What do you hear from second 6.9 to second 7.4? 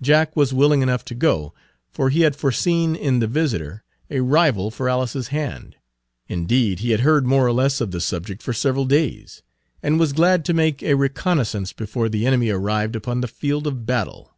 had heard